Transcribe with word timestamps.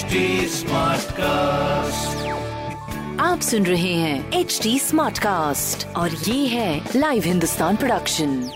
HD 0.00 0.06
cast 1.12 2.28
आप 3.20 3.40
सुन 3.40 3.66
रहे 3.66 3.92
हैं 3.94 4.32
एच 4.32 4.60
डी 4.62 4.78
स्मार्ट 4.78 5.18
कास्ट 5.18 5.96
और 5.96 6.10
ये 6.10 6.46
है 6.46 6.88
लाइव 6.96 7.22
हिंदुस्तान 7.24 7.76
प्रोडक्शन 7.76 8.50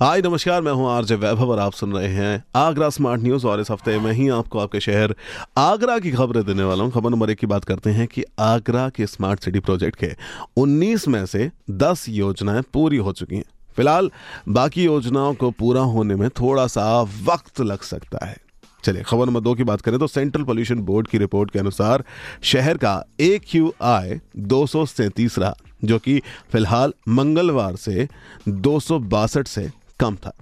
हाय 0.00 0.22
नमस्कार 0.22 0.62
मैं 0.62 0.72
हूँ 0.72 0.90
आरजे 0.90 1.14
वैभव 1.14 1.50
और 1.50 1.58
आप 1.58 1.72
सुन 1.72 1.92
रहे 1.92 2.08
हैं 2.08 2.44
आगरा 2.56 2.90
स्मार्ट 2.90 3.22
न्यूज़ 3.22 3.46
और 3.46 3.60
इस 3.60 3.70
हफ़्ते 3.70 3.98
में 3.98 4.12
ही 4.12 4.28
आपको 4.28 4.58
आपके 4.58 4.80
शहर 4.80 5.14
आगरा 5.58 5.98
की 5.98 6.10
खबरें 6.10 6.44
देने 6.44 6.62
वाला 6.62 6.84
हूँ। 6.84 6.92
खबर 6.92 7.10
नंबर 7.10 7.30
एक 7.30 7.38
की 7.38 7.46
बात 7.46 7.64
करते 7.64 7.90
हैं 7.90 8.06
कि 8.06 8.24
आगरा 8.38 8.88
के 8.88 9.06
स्मार्ट 9.06 9.40
सिटी 9.40 9.60
प्रोजेक्ट 9.60 9.98
के 10.04 10.14
19 10.58 11.08
में 11.08 11.26
से 11.26 11.50
10 11.70 12.08
योजनाएँ 12.08 12.62
पूरी 12.72 12.96
हो 12.96 13.12
चुकी 13.12 13.36
हैं। 13.36 13.44
फ़िलहाल 13.76 14.10
बाकी 14.48 14.84
योजनाओं 14.84 15.34
को 15.34 15.50
पूरा 15.50 15.80
होने 15.80 16.14
में 16.14 16.28
थोड़ा 16.30 16.66
सा 16.66 17.02
वक्त 17.02 17.60
लग 17.60 17.80
सकता 17.80 18.26
है। 18.26 18.36
चलिए, 18.84 19.02
खबर 19.02 19.26
नंबर 19.26 19.40
दो 19.40 19.54
की 19.54 19.64
बात 19.64 19.80
करें 19.80 19.98
तो 19.98 20.06
सेंट्रल 20.06 20.44
पोल्यूशन 20.44 20.78
बोर्ड 20.80 21.08
की 21.08 21.18
रिपोर्ट 21.18 21.50
के 21.50 21.58
अनुसार 21.58 22.04
शहर 22.42 22.76
का 22.76 23.02
ए 23.20 23.38
क्यू 23.46 23.72
आई 23.82 24.18
दो 24.36 24.66
सौ 24.66 24.84
सैंतीस 24.86 25.38
रहा 25.38 25.54
जो 25.84 25.98
कि 25.98 26.18
फ़िलहाल 26.52 26.92
मंगलवार 27.08 27.76
से 27.76 28.08
दो 28.48 28.78
सौ 28.80 28.98
बासठ 28.98 29.46
से 29.46 29.70
कम 30.00 30.16
था। 30.16 30.32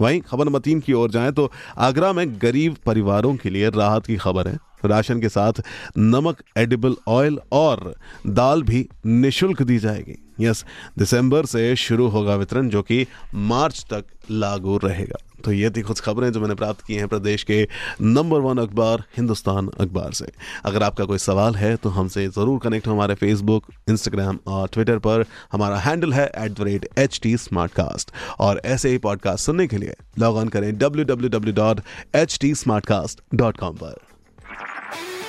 वहीं 0.00 0.20
खबर 0.20 0.44
नंबर 0.44 0.58
तीन 0.58 0.80
की 0.80 0.92
ओर 0.92 1.10
जाएँ 1.10 1.32
तो 1.32 1.50
आगरा 1.78 2.12
में 2.12 2.26
गरीब 2.42 2.76
परिवारों 2.86 3.34
के 3.36 3.50
लिए 3.50 3.70
राहत 3.70 4.06
की 4.06 4.16
खबर 4.16 4.48
है। 4.48 4.58
राशन 4.86 5.20
के 5.20 5.28
साथ 5.28 5.62
नमक 5.98 6.42
एडिबल 6.58 6.96
ऑयल 7.08 7.38
और 7.52 7.94
दाल 8.28 8.62
भी 8.62 8.86
निशुल्क 9.06 9.62
दी 9.62 9.78
जाएगी। 9.78 10.20
यस 10.40 10.64
दिसंबर 10.98 11.46
से 11.46 11.74
शुरू 11.76 12.08
होगा 12.08 12.34
वितरण, 12.36 12.68
जो 12.68 12.82
कि 12.82 13.06
मार्च 13.34 13.84
तक 13.90 14.04
लागू 14.30 14.76
रहेगा। 14.78 15.18
तो 15.44 15.52
ये 15.52 15.70
थी 15.70 15.82
कुछ 15.82 16.00
खबरें 16.00 16.30
जो 16.32 16.40
मैंने 16.40 16.54
प्राप्त 16.54 16.80
की 16.86 16.94
हैं 16.94 17.06
प्रदेश 17.08 17.42
के 17.42 17.66
नंबर 18.02 18.38
वन 18.40 18.58
अखबार, 18.58 19.02
हिंदुस्तान 19.16 19.68
अखबार 19.80 20.12
से। 20.12 20.26
अगर 20.64 20.82
आपका 20.82 21.04
कोई 21.04 21.18
सवाल 21.18 21.54
है 21.54 21.74
तो 21.76 21.88
हमसे 21.90 22.26
ज़रूर 22.28 22.58
कनेक्ट 22.58 22.86
हो 22.86 22.92
हमारे 22.92 23.14
फेसबुक 23.14 23.66
इंस्टाग्राम 23.88 24.38
और 24.46 24.68
ट्विटर 24.68 24.98
पर। 24.98 25.24
हमारा 25.52 25.78
हैंडल 25.78 26.12
है 26.12 26.26
at 26.26 26.52
the 26.52 26.62
rate 26.62 26.88
H 26.98 27.20
T 27.22 27.36
और 28.40 28.60
ऐसे 28.64 28.90
ही 28.90 28.98
पॉडकास्ट 28.98 29.46
सुनने 29.46 29.66
के 29.66 29.78
लिए 29.78 29.94
लॉग 30.18 30.36
ऑन 30.36 30.48
करें 30.48 30.72
W 30.78 31.04
W 31.04 31.30
W 31.30 31.54
dot 31.54 31.80
H 32.14 32.38
T 32.40 32.52
dot 33.34 33.56
com 33.56 33.76
पर। 33.76 33.96